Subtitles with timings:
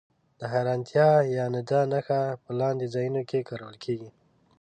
[0.39, 4.09] د حېرانتیا یا ندا نښه په لاندې ځایونو کې کارول کیږي.